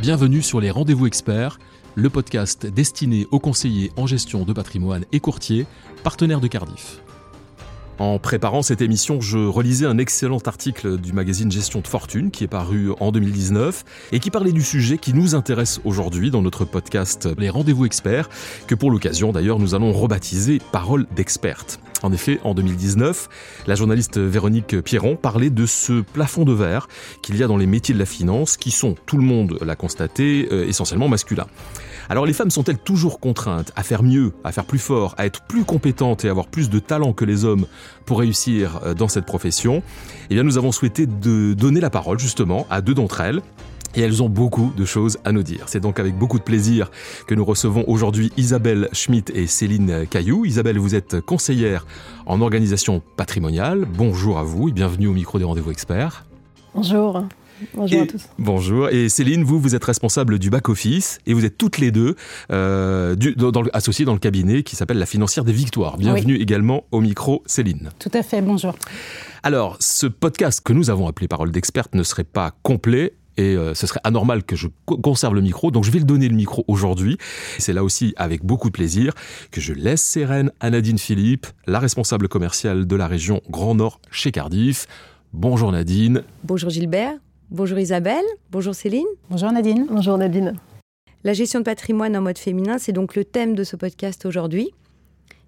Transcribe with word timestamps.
Bienvenue 0.00 0.40
sur 0.40 0.62
les 0.62 0.70
Rendez-vous 0.70 1.06
Experts, 1.06 1.58
le 1.94 2.08
podcast 2.08 2.64
destiné 2.64 3.26
aux 3.32 3.38
conseillers 3.38 3.92
en 3.98 4.06
gestion 4.06 4.44
de 4.44 4.54
patrimoine 4.54 5.04
et 5.12 5.20
courtiers, 5.20 5.66
partenaires 6.02 6.40
de 6.40 6.46
Cardiff. 6.46 7.02
En 8.00 8.18
préparant 8.18 8.62
cette 8.62 8.80
émission, 8.80 9.20
je 9.20 9.36
relisais 9.36 9.84
un 9.84 9.98
excellent 9.98 10.38
article 10.46 10.96
du 10.96 11.12
magazine 11.12 11.52
Gestion 11.52 11.80
de 11.82 11.86
Fortune 11.86 12.30
qui 12.30 12.44
est 12.44 12.48
paru 12.48 12.92
en 12.98 13.12
2019 13.12 13.84
et 14.12 14.20
qui 14.20 14.30
parlait 14.30 14.52
du 14.52 14.62
sujet 14.62 14.96
qui 14.96 15.12
nous 15.12 15.34
intéresse 15.34 15.82
aujourd'hui 15.84 16.30
dans 16.30 16.40
notre 16.40 16.64
podcast 16.64 17.28
Les 17.36 17.50
Rendez-vous 17.50 17.84
Experts, 17.84 18.30
que 18.66 18.74
pour 18.74 18.90
l'occasion 18.90 19.32
d'ailleurs 19.32 19.58
nous 19.58 19.74
allons 19.74 19.92
rebaptiser 19.92 20.62
Parole 20.72 21.06
d'experte. 21.14 21.78
En 22.02 22.10
effet, 22.12 22.40
en 22.44 22.54
2019, 22.54 23.28
la 23.66 23.74
journaliste 23.74 24.16
Véronique 24.18 24.80
Pierron 24.80 25.16
parlait 25.16 25.50
de 25.50 25.66
ce 25.66 26.00
plafond 26.00 26.46
de 26.46 26.54
verre 26.54 26.88
qu'il 27.20 27.36
y 27.36 27.42
a 27.42 27.46
dans 27.46 27.58
les 27.58 27.66
métiers 27.66 27.92
de 27.92 27.98
la 27.98 28.06
finance 28.06 28.56
qui 28.56 28.70
sont, 28.70 28.94
tout 29.04 29.18
le 29.18 29.22
monde 29.22 29.58
l'a 29.60 29.76
constaté, 29.76 30.48
euh, 30.50 30.66
essentiellement 30.66 31.08
masculins. 31.08 31.48
Alors 32.08 32.26
les 32.26 32.32
femmes 32.32 32.50
sont-elles 32.50 32.78
toujours 32.78 33.20
contraintes 33.20 33.72
à 33.76 33.82
faire 33.82 34.02
mieux, 34.02 34.32
à 34.42 34.50
faire 34.50 34.64
plus 34.64 34.78
fort, 34.78 35.14
à 35.18 35.26
être 35.26 35.42
plus 35.42 35.64
compétentes 35.64 36.24
et 36.24 36.28
avoir 36.28 36.48
plus 36.48 36.70
de 36.70 36.78
talent 36.78 37.12
que 37.12 37.24
les 37.24 37.44
hommes 37.44 37.66
pour 38.04 38.18
réussir 38.18 38.80
euh, 38.84 38.94
dans 38.94 39.08
cette 39.08 39.26
profession 39.26 39.82
Eh 40.30 40.34
bien 40.34 40.42
nous 40.42 40.58
avons 40.58 40.72
souhaité 40.72 41.06
de 41.06 41.54
donner 41.54 41.80
la 41.80 41.90
parole 41.90 42.18
justement 42.18 42.66
à 42.70 42.80
deux 42.80 42.94
d'entre 42.94 43.20
elles 43.20 43.42
et 43.94 44.02
elles 44.02 44.22
ont 44.22 44.28
beaucoup 44.28 44.72
de 44.76 44.84
choses 44.84 45.18
à 45.24 45.32
nous 45.32 45.42
dire. 45.42 45.64
C'est 45.66 45.80
donc 45.80 45.98
avec 45.98 46.16
beaucoup 46.16 46.38
de 46.38 46.44
plaisir 46.44 46.90
que 47.26 47.34
nous 47.34 47.44
recevons 47.44 47.84
aujourd'hui 47.88 48.32
Isabelle 48.36 48.88
Schmitt 48.92 49.30
et 49.34 49.46
Céline 49.46 50.06
Caillou. 50.08 50.44
Isabelle, 50.44 50.78
vous 50.78 50.94
êtes 50.94 51.20
conseillère 51.20 51.86
en 52.26 52.40
organisation 52.40 53.02
patrimoniale. 53.16 53.86
Bonjour 53.86 54.38
à 54.38 54.44
vous 54.44 54.68
et 54.68 54.72
bienvenue 54.72 55.08
au 55.08 55.12
micro 55.12 55.38
des 55.38 55.44
rendez-vous 55.44 55.72
experts. 55.72 56.24
Bonjour. 56.74 57.24
Bonjour 57.74 58.02
à 58.02 58.06
tous. 58.06 58.28
Bonjour. 58.38 58.88
Et 58.88 59.08
Céline, 59.08 59.44
vous, 59.44 59.60
vous 59.60 59.74
êtes 59.74 59.84
responsable 59.84 60.38
du 60.38 60.50
back-office 60.50 61.18
et 61.26 61.34
vous 61.34 61.44
êtes 61.44 61.58
toutes 61.58 61.78
les 61.78 61.90
deux 61.90 62.16
euh, 62.50 63.14
du, 63.14 63.34
dans, 63.34 63.50
dans, 63.50 63.62
associées 63.72 64.04
dans 64.04 64.12
le 64.12 64.18
cabinet 64.18 64.62
qui 64.62 64.76
s'appelle 64.76 64.98
la 64.98 65.06
financière 65.06 65.44
des 65.44 65.52
victoires. 65.52 65.96
Bienvenue 65.96 66.34
oui. 66.34 66.42
également 66.42 66.84
au 66.90 67.00
micro, 67.00 67.42
Céline. 67.46 67.90
Tout 67.98 68.10
à 68.14 68.22
fait, 68.22 68.42
bonjour. 68.42 68.74
Alors, 69.42 69.76
ce 69.80 70.06
podcast 70.06 70.60
que 70.64 70.72
nous 70.72 70.90
avons 70.90 71.06
appelé 71.06 71.28
Parole 71.28 71.50
d'experte 71.50 71.94
ne 71.94 72.02
serait 72.02 72.24
pas 72.24 72.52
complet 72.62 73.14
et 73.36 73.56
euh, 73.56 73.74
ce 73.74 73.86
serait 73.86 74.00
anormal 74.04 74.44
que 74.44 74.56
je 74.56 74.68
conserve 74.84 75.34
le 75.34 75.40
micro, 75.40 75.70
donc 75.70 75.84
je 75.84 75.90
vais 75.90 75.98
le 75.98 76.04
donner 76.04 76.28
le 76.28 76.36
micro 76.36 76.64
aujourd'hui. 76.68 77.16
C'est 77.58 77.72
là 77.72 77.82
aussi 77.82 78.12
avec 78.16 78.44
beaucoup 78.44 78.68
de 78.68 78.72
plaisir 78.72 79.14
que 79.50 79.60
je 79.60 79.72
laisse 79.72 80.02
ses 80.02 80.24
rênes 80.24 80.50
à 80.60 80.70
Nadine 80.70 80.98
Philippe, 80.98 81.46
la 81.66 81.78
responsable 81.78 82.28
commerciale 82.28 82.86
de 82.86 82.96
la 82.96 83.06
région 83.06 83.40
Grand 83.48 83.74
Nord 83.74 84.00
chez 84.10 84.30
Cardiff. 84.30 84.86
Bonjour 85.32 85.72
Nadine. 85.72 86.22
Bonjour 86.44 86.70
Gilbert. 86.70 87.14
Bonjour 87.52 87.80
Isabelle. 87.80 88.24
Bonjour 88.52 88.76
Céline. 88.76 89.08
Bonjour 89.28 89.50
Nadine. 89.50 89.84
Bonjour 89.90 90.16
Nadine. 90.16 90.54
La 91.24 91.32
gestion 91.32 91.58
de 91.58 91.64
patrimoine 91.64 92.16
en 92.16 92.20
mode 92.20 92.38
féminin, 92.38 92.78
c'est 92.78 92.92
donc 92.92 93.16
le 93.16 93.24
thème 93.24 93.56
de 93.56 93.64
ce 93.64 93.74
podcast 93.74 94.24
aujourd'hui. 94.24 94.70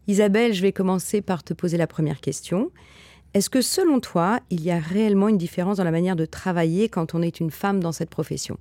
Isabelle, 0.09 0.53
je 0.53 0.63
vais 0.63 0.73
commencer 0.73 1.23
par 1.23 1.45
te 1.45 1.55
poser 1.55 1.77
la 1.77 1.87
première 1.87 2.21
question. 2.21 2.73
Est-ce 3.35 3.49
que 3.49 3.61
selon 3.61 4.01
toi, 4.01 4.41
il 4.51 4.63
y 4.63 4.73
a 4.73 4.81
réellement 4.81 5.29
une 5.29 5.39
différence 5.39 5.77
dans 5.77 5.85
la 5.85 5.93
manière 5.93 6.17
de 6.17 6.25
travailler 6.25 6.89
quand 6.89 7.15
on 7.15 7.23
est 7.23 7.39
une 7.39 7.53
femme 7.53 7.79
dans 7.79 7.93
cette 7.93 8.11
profession? 8.11 8.57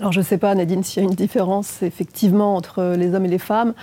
Alors 0.00 0.10
je 0.10 0.18
ne 0.18 0.24
sais 0.24 0.38
pas, 0.38 0.56
Nadine, 0.56 0.82
s'il 0.82 1.04
y 1.04 1.06
a 1.06 1.08
une 1.08 1.14
différence 1.14 1.84
effectivement 1.84 2.56
entre 2.56 2.96
les 2.98 3.14
hommes 3.14 3.26
et 3.26 3.28
les 3.28 3.38
femmes. 3.38 3.74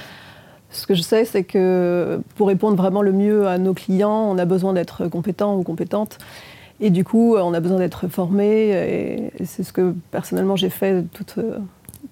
Ce 0.72 0.86
que 0.86 0.94
je 0.94 1.02
sais, 1.02 1.24
c'est 1.24 1.46
que 1.46 2.20
pour 2.36 2.50
répondre 2.50 2.76
vraiment 2.76 3.02
le 3.02 3.14
mieux 3.14 3.48
à 3.48 3.58
nos 3.58 3.74
clients, 3.74 4.30
on 4.30 4.38
a 4.38 4.46
besoin 4.46 4.74
d'être 4.74 5.08
compétent 5.08 5.58
ou 5.58 5.64
compétente. 5.64 6.18
Et 6.82 6.90
du 6.90 7.04
coup, 7.04 7.36
on 7.36 7.54
a 7.54 7.60
besoin 7.60 7.80
d'être 7.80 8.08
formé. 8.08 9.32
Et 9.38 9.46
c'est 9.46 9.64
ce 9.64 9.74
que 9.74 9.94
personnellement 10.12 10.56
j'ai 10.56 10.70
fait 10.70 11.04
toute, 11.12 11.40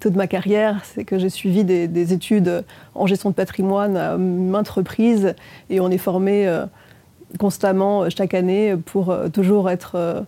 toute 0.00 0.14
ma 0.14 0.26
carrière. 0.26 0.84
C'est 0.84 1.04
que 1.04 1.18
j'ai 1.18 1.30
suivi 1.30 1.64
des, 1.64 1.88
des, 1.88 2.12
études 2.12 2.64
en 2.94 3.06
gestion 3.06 3.30
de 3.30 3.34
patrimoine 3.34 3.96
à 3.96 4.16
maintes 4.18 4.68
reprises. 4.68 5.34
Et 5.70 5.80
on 5.80 5.90
est 5.90 5.98
formé 5.98 6.50
constamment 7.38 8.10
chaque 8.10 8.34
année 8.34 8.76
pour 8.76 9.14
toujours 9.32 9.70
être 9.70 10.26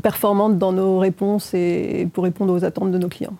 performante 0.00 0.58
dans 0.58 0.72
nos 0.72 0.98
réponses 0.98 1.52
et 1.54 2.08
pour 2.12 2.24
répondre 2.24 2.54
aux 2.54 2.64
attentes 2.64 2.90
de 2.90 2.98
nos 2.98 3.08
clients. 3.08 3.36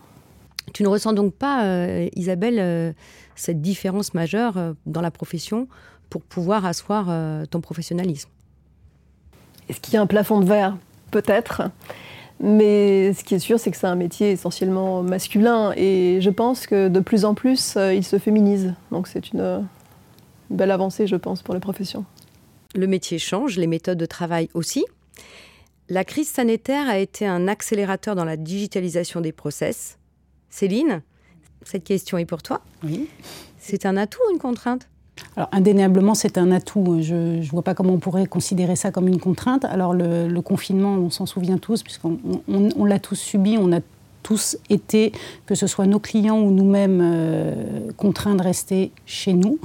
Tu 0.73 0.83
ne 0.83 0.89
ressens 0.89 1.13
donc 1.13 1.35
pas, 1.35 1.65
euh, 1.65 2.09
Isabelle, 2.15 2.59
euh, 2.59 2.93
cette 3.35 3.61
différence 3.61 4.15
majeure 4.15 4.57
euh, 4.57 4.73
dans 4.87 5.01
la 5.01 5.11
profession 5.11 5.69
pour 6.11 6.23
pouvoir 6.23 6.65
asseoir 6.67 7.07
euh, 7.09 7.45
ton 7.47 7.61
professionnalisme? 7.61 8.29
Est-ce 9.73 9.81
qu'il 9.81 9.95
y 9.95 9.97
a 9.97 10.03
un 10.03 10.07
plafond 10.07 10.39
de 10.39 10.45
verre 10.45 10.77
Peut-être. 11.11 11.63
Mais 12.41 13.15
ce 13.15 13.25
qui 13.25 13.35
est 13.35 13.39
sûr, 13.39 13.59
c'est 13.59 13.71
que 13.71 13.77
c'est 13.79 13.87
un 13.87 13.95
métier 13.95 14.33
essentiellement 14.33 15.03
masculin. 15.03 15.73
Et 15.79 16.19
je 16.21 16.29
pense 16.29 16.67
que 16.67 16.89
de 16.89 17.01
plus 17.01 17.25
en 17.25 17.33
plus, 17.33 17.79
il 17.79 18.05
se 18.05 18.19
féminise. 18.19 18.75
Donc 18.91 19.09
c'est 19.09 19.33
une, 19.33 19.41
une 20.51 20.57
belle 20.59 20.71
avancée, 20.71 21.07
je 21.07 21.17
pense, 21.17 21.41
pour 21.41 21.55
les 21.55 21.61
professions. 21.61 22.05
Le 22.75 22.87
métier 22.87 23.19
change, 23.19 23.57
les 23.57 23.67
méthodes 23.67 23.97
de 23.97 24.05
travail 24.05 24.51
aussi. 24.53 24.85
La 25.89 26.05
crise 26.05 26.29
sanitaire 26.29 26.87
a 26.87 26.99
été 26.99 27.27
un 27.27 27.49
accélérateur 27.49 28.15
dans 28.15 28.27
la 28.27 28.37
digitalisation 28.37 29.23
des 29.23 29.33
process. 29.33 29.97
Céline, 30.51 31.01
cette 31.65 31.85
question 31.85 32.19
est 32.19 32.27
pour 32.27 32.43
toi. 32.43 32.61
Oui. 32.85 33.09
C'est 33.57 33.87
un 33.87 33.97
atout 33.97 34.21
ou 34.29 34.33
une 34.35 34.39
contrainte? 34.39 34.87
Alors, 35.37 35.49
indéniablement, 35.53 36.15
c'est 36.15 36.39
un 36.39 36.51
atout. 36.51 36.99
Je 37.01 37.15
ne 37.39 37.51
vois 37.51 37.63
pas 37.63 37.75
comment 37.75 37.95
on 37.95 37.99
pourrait 37.99 38.27
considérer 38.27 38.77
ça 38.77 38.91
comme 38.91 39.09
une 39.09 39.21
contrainte. 39.21 39.65
Alors, 39.65 39.95
le, 39.95 40.41
confinement, 40.41 40.95
on 40.95 41.11
s'en 41.11 41.27
souvient 41.27 41.59
tous, 41.59 41.83
puisqu'on 41.83 42.19
on, 42.49 42.69
on, 42.77 42.85
l'a 42.85 42.99
tous 42.99 43.17
subi, 43.17 43.57
on 43.59 43.73
a 43.73 43.81
tous 44.23 44.57
été, 44.71 45.13
que 45.47 45.55
ce 45.55 45.67
soit 45.67 45.87
nos 45.87 45.99
clients 45.99 46.41
ou 46.41 46.51
nous-mêmes, 46.51 47.01
euh, 47.03 47.91
contraints 47.97 48.35
de 48.35 48.43
rester 48.43 48.93
chez 49.07 49.33
nous. 49.33 49.59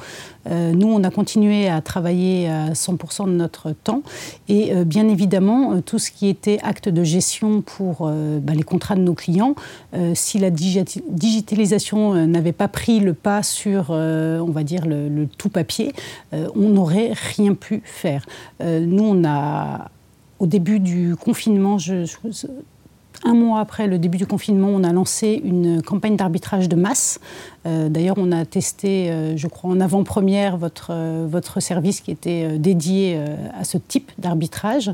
Euh, 0.50 0.72
nous, 0.72 0.88
on 0.88 1.03
a 1.03 1.09
continué 1.09 1.68
à 1.68 1.81
travailler 1.81 2.50
à 2.50 2.73
100% 2.73 3.25
de 3.25 3.31
notre 3.31 3.72
temps. 3.72 4.01
Et 4.47 4.73
euh, 4.73 4.84
bien 4.84 5.07
évidemment, 5.09 5.81
tout 5.81 6.00
ce 6.00 6.12
qui 6.12 6.28
était 6.28 6.59
acte 6.63 6.90
de 6.90 7.03
gestion 7.03 7.62
pour 7.62 8.09
bah, 8.09 8.53
les 8.53 8.63
contrats 8.63 8.95
de 8.95 9.01
nos 9.01 9.13
clients, 9.13 9.56
si 10.13 10.40
la 10.40 10.50
digitalisation 10.50 12.28
n'avait 12.28 12.51
pas 12.51 12.68
pris 12.68 13.00
le 13.00 13.13
pas 13.13 13.44
sur, 13.44 13.89
on 13.89 14.51
va 14.51 14.63
dire, 14.63 14.85
le, 14.85 15.28
tout 15.38 15.50
papier, 15.50 15.94
on 16.31 16.69
n'aurait 16.69 17.12
rien 17.35 17.53
pu 17.53 17.81
faire. 17.84 18.25
nous, 18.62 19.03
on 19.03 19.24
a, 19.25 19.89
au 20.39 20.47
début 20.47 20.79
du 20.79 21.16
confinement, 21.16 21.78
je 21.78 22.06
un 23.24 23.34
mois 23.34 23.60
après 23.60 23.88
le 23.88 23.98
début 23.98 24.18
du 24.18 24.28
confinement, 24.28 24.70
on 24.70 24.84
a 24.84 24.94
lancé 24.94 25.42
une 25.44 25.82
campagne 25.82 26.16
d'arbitrage 26.16 26.70
de 26.70 26.76
masse. 26.76 27.20
Euh, 27.66 27.90
D'ailleurs, 27.90 28.16
on 28.18 28.32
a 28.32 28.46
testé, 28.46 29.10
euh, 29.10 29.36
je 29.36 29.48
crois, 29.48 29.70
en 29.70 29.80
avant-première 29.80 30.58
votre, 30.58 30.90
euh, 30.92 31.28
votre 31.30 31.60
service 31.60 32.02
qui 32.02 32.12
était 32.12 32.58
dédié 32.58 33.20
à 33.60 33.64
ce 33.64 33.78
type 33.78 34.12
d'arbitrage. 34.18 34.92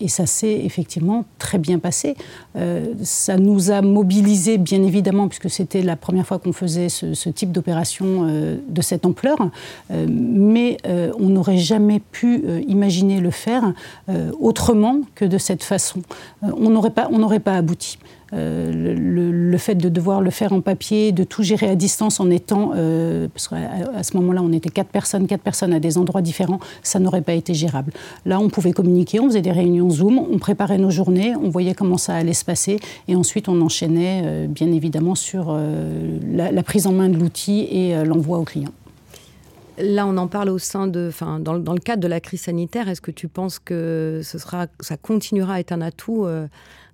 Et 0.00 0.08
ça 0.08 0.26
s'est 0.26 0.60
effectivement 0.64 1.24
très 1.38 1.58
bien 1.58 1.78
passé. 1.78 2.16
ça 3.02 3.36
nous 3.36 3.70
a 3.70 3.82
mobilisés, 3.82 4.58
bien 4.58 4.82
évidemment, 4.82 5.28
puisque 5.28 5.50
c'était 5.50 5.82
la 5.82 5.96
première 5.96 6.26
fois 6.26 6.38
qu'on 6.38 6.52
faisait 6.52 6.88
ce, 6.88 7.28
type 7.28 7.52
d'opération 7.52 8.26
de 8.68 8.82
cette 8.82 9.06
ampleur. 9.06 9.36
mais 9.90 10.76
on 10.86 11.28
n'aurait 11.28 11.58
jamais 11.58 12.00
pu 12.00 12.44
imaginer 12.66 13.20
le 13.20 13.30
faire 13.30 13.72
autrement 14.40 15.00
que 15.14 15.24
de 15.24 15.38
cette 15.38 15.62
façon 15.62 16.02
on 16.42 16.70
n'aurait 16.70 16.90
pas, 16.90 17.08
pas 17.40 17.56
abouti. 17.56 17.98
Euh, 18.34 18.72
le, 18.72 19.58
fait 19.58 19.76
de 19.76 19.88
devoir 19.88 20.20
le 20.20 20.30
faire 20.30 20.52
en 20.52 20.60
papier, 20.60 21.12
de 21.12 21.22
tout 21.22 21.44
gérer 21.44 21.68
à 21.68 21.76
distance 21.76 22.18
en 22.18 22.28
étant, 22.28 22.72
euh, 22.74 23.28
parce 23.28 23.46
qu'à 23.46 24.02
ce 24.02 24.16
moment-là, 24.16 24.42
on 24.42 24.52
était 24.52 24.68
quatre 24.68 24.90
personnes, 24.90 25.28
quatre 25.28 25.42
personnes 25.42 25.72
à 25.72 25.78
des 25.78 25.96
endroits 25.96 26.22
différents, 26.22 26.58
ça 26.82 26.98
n'aurait 26.98 27.22
pas 27.22 27.34
été 27.34 27.54
gérable. 27.54 27.92
Là, 28.26 28.40
on 28.40 28.48
pouvait 28.48 28.72
communiquer, 28.72 29.20
on 29.20 29.28
faisait 29.28 29.42
des 29.42 29.52
réunions 29.52 29.90
Zoom, 29.90 30.18
on 30.18 30.38
préparait 30.38 30.78
nos 30.78 30.90
journées, 30.90 31.34
on 31.36 31.50
voyait 31.50 31.74
comment 31.74 31.98
ça 31.98 32.16
allait 32.16 32.32
se 32.34 32.44
passer, 32.44 32.80
et 33.06 33.14
ensuite 33.14 33.48
on 33.48 33.60
enchaînait, 33.60 34.22
euh, 34.24 34.46
bien 34.48 34.72
évidemment, 34.72 35.14
sur 35.14 35.56
la, 36.26 36.62
prise 36.64 36.88
en 36.88 36.92
main 36.92 37.08
de 37.08 37.16
l'outil 37.16 37.68
et 37.70 38.04
l'envoi 38.04 38.38
au 38.38 38.44
client. 38.44 38.72
Là, 39.78 40.06
on 40.06 40.16
en 40.16 40.26
parle 40.26 40.48
au 40.48 40.58
sein 40.58 40.88
de, 40.88 41.06
enfin, 41.08 41.38
dans, 41.38 41.58
dans, 41.58 41.74
le 41.74 41.80
cadre 41.80 42.02
de 42.02 42.08
la 42.08 42.20
crise 42.20 42.42
sanitaire. 42.42 42.88
Est-ce 42.88 43.00
que 43.00 43.10
tu 43.10 43.28
penses 43.28 43.58
que 43.58 44.20
ce 44.24 44.38
sera, 44.38 44.66
ça 44.80 44.96
continuera 44.96 45.54
à 45.54 45.60
être 45.60 45.72
un 45.72 45.80
atout 45.80 46.26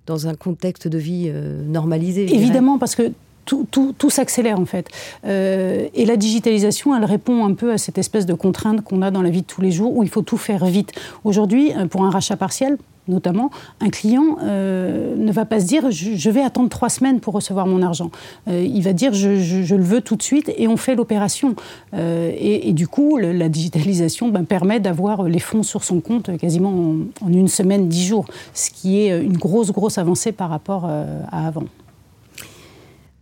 dans 0.07 0.27
un 0.27 0.33
contexte 0.33 0.87
de 0.87 0.97
vie 0.97 1.25
euh, 1.27 1.63
normalisé 1.63 2.33
Évidemment, 2.33 2.77
parce 2.77 2.95
que 2.95 3.11
tout, 3.45 3.67
tout, 3.69 3.93
tout 3.97 4.09
s'accélère 4.09 4.59
en 4.59 4.65
fait. 4.65 4.87
Euh, 5.25 5.87
et 5.93 6.05
la 6.05 6.15
digitalisation, 6.15 6.95
elle 6.95 7.05
répond 7.05 7.45
un 7.45 7.53
peu 7.53 7.71
à 7.71 7.77
cette 7.77 7.97
espèce 7.97 8.25
de 8.25 8.33
contrainte 8.33 8.81
qu'on 8.81 9.01
a 9.01 9.11
dans 9.11 9.21
la 9.21 9.29
vie 9.29 9.41
de 9.41 9.47
tous 9.47 9.61
les 9.61 9.71
jours 9.71 9.95
où 9.95 10.03
il 10.03 10.09
faut 10.09 10.21
tout 10.21 10.37
faire 10.37 10.65
vite. 10.65 10.91
Aujourd'hui, 11.23 11.73
euh, 11.75 11.85
pour 11.85 12.05
un 12.05 12.09
rachat 12.09 12.35
partiel, 12.35 12.77
notamment, 13.07 13.49
un 13.79 13.89
client 13.89 14.37
euh, 14.41 15.15
ne 15.15 15.31
va 15.31 15.45
pas 15.45 15.59
se 15.59 15.65
dire 15.65 15.91
je, 15.91 16.29
vais 16.29 16.41
attendre 16.41 16.69
trois 16.69 16.89
semaines 16.89 17.19
pour 17.19 17.33
recevoir 17.33 17.67
mon 17.67 17.81
argent. 17.81 18.11
Euh, 18.47 18.63
il 18.63 18.81
va 18.83 18.93
dire 18.93 19.13
je, 19.13 19.39
je, 19.39 19.75
le 19.75 19.83
veux 19.83 20.01
tout 20.01 20.15
de 20.15 20.23
suite 20.23 20.51
et 20.57 20.67
on 20.67 20.77
fait 20.77 20.95
l'opération. 20.95 21.55
Euh, 21.93 22.31
et, 22.33 22.69
et, 22.69 22.73
du 22.73 22.87
coup, 22.87 23.17
le, 23.17 23.31
la 23.31 23.49
digitalisation 23.49 24.29
ben, 24.29 24.45
permet 24.45 24.79
d'avoir 24.79 25.23
les 25.23 25.39
fonds 25.39 25.63
sur 25.63 25.83
son 25.83 25.99
compte 25.99 26.35
quasiment 26.37 26.69
en, 26.69 27.25
en, 27.25 27.33
une 27.33 27.47
semaine, 27.47 27.87
dix 27.87 28.05
jours, 28.05 28.25
ce 28.53 28.69
qui 28.69 28.99
est 28.99 29.21
une 29.21 29.37
grosse, 29.37 29.71
grosse 29.71 29.97
avancée 29.97 30.31
par 30.31 30.49
rapport 30.49 30.85
à 30.85 31.47
avant. 31.47 31.65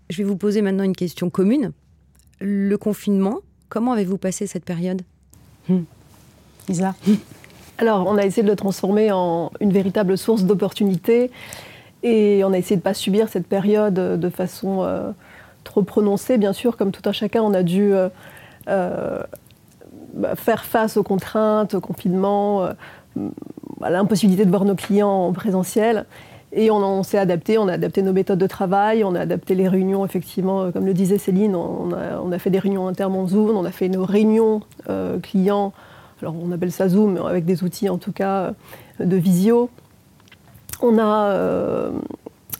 Je 0.09 0.17
vais 0.17 0.23
vous 0.23 0.37
poser 0.37 0.61
maintenant 0.61 0.83
une 0.83 0.95
question 0.95 1.29
commune. 1.29 1.71
Le 2.39 2.75
confinement, 2.77 3.39
comment 3.69 3.93
avez-vous 3.93 4.17
passé 4.17 4.47
cette 4.47 4.65
période? 4.65 5.01
Hum. 5.69 5.85
Isa 6.67 6.95
alors, 7.79 8.05
on 8.07 8.17
a 8.17 8.25
essayé 8.25 8.43
de 8.43 8.49
le 8.49 8.57
transformer 8.57 9.09
en 9.13 9.51
une 9.61 9.71
véritable 9.71 10.17
source 10.17 10.43
d'opportunités 10.43 11.31
et 12.03 12.43
on 12.43 12.51
a 12.51 12.57
essayé 12.57 12.75
de 12.75 12.81
ne 12.81 12.83
pas 12.83 12.93
subir 12.93 13.29
cette 13.29 13.47
période 13.47 13.93
de 13.93 14.29
façon 14.29 14.83
euh, 14.83 15.11
trop 15.63 15.81
prononcée. 15.83 16.37
Bien 16.37 16.51
sûr, 16.51 16.75
comme 16.75 16.91
tout 16.91 17.07
un 17.07 17.13
chacun, 17.13 17.41
on 17.41 17.53
a 17.53 17.63
dû 17.63 17.93
euh, 17.93 18.09
euh, 18.67 19.23
bah, 20.13 20.35
faire 20.35 20.65
face 20.65 20.97
aux 20.97 21.03
contraintes, 21.03 21.73
au 21.73 21.79
confinement, 21.79 22.67
à 23.81 23.89
l'impossibilité 23.89 24.43
de 24.43 24.49
voir 24.49 24.65
nos 24.65 24.75
clients 24.75 25.27
en 25.27 25.31
présentiel. 25.31 26.05
Et 26.51 26.71
on, 26.71 27.03
s'est 27.03 27.19
adapté, 27.19 27.57
on 27.59 27.69
a 27.69 27.73
adapté 27.73 28.01
nos 28.01 28.11
méthodes 28.11 28.39
de 28.39 28.47
travail, 28.47 29.05
on 29.05 29.15
a 29.15 29.21
adapté 29.21 29.55
les 29.55 29.69
réunions, 29.69 30.03
effectivement, 30.03 30.69
comme 30.73 30.85
le 30.85 30.93
disait 30.93 31.17
Céline, 31.17 31.55
on 31.55 31.93
a, 31.93 32.19
on 32.21 32.31
a 32.33 32.39
fait 32.39 32.49
des 32.49 32.59
réunions 32.59 32.89
internes 32.89 33.15
en 33.15 33.25
Zoom, 33.27 33.51
on 33.51 33.63
a 33.63 33.71
fait 33.71 33.87
nos 33.87 34.03
réunions 34.03 34.63
clients 35.21 35.71
alors 36.21 36.35
on 36.41 36.51
appelle 36.51 36.71
ça 36.71 36.89
Zoom, 36.89 37.17
avec 37.17 37.45
des 37.45 37.63
outils 37.63 37.89
en 37.89 37.97
tout 37.97 38.11
cas 38.11 38.53
de 38.99 39.15
visio. 39.15 39.69
On 40.81 40.97
a, 40.97 41.25
euh, 41.31 41.91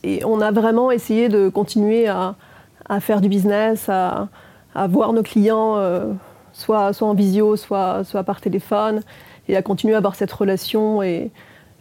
et 0.04 0.24
on 0.26 0.42
a 0.42 0.52
vraiment 0.52 0.92
essayé 0.92 1.30
de 1.30 1.50
continuer 1.50 2.08
à, 2.08 2.36
à 2.88 3.00
faire 3.00 3.22
du 3.22 3.30
business, 3.30 3.88
à, 3.90 4.30
à 4.76 4.88
voir 4.88 5.14
nos 5.14 5.24
clients 5.24 5.76
euh, 5.78 6.12
soit, 6.54 6.94
soit 6.94 7.08
en 7.08 7.14
visio, 7.14 7.56
soit, 7.56 8.04
soit 8.04 8.24
par 8.24 8.42
téléphone, 8.42 9.02
et 9.48 9.56
à 9.56 9.62
continuer 9.62 9.94
à 9.94 9.98
avoir 9.98 10.16
cette 10.16 10.32
relation. 10.32 11.02
Et, 11.02 11.32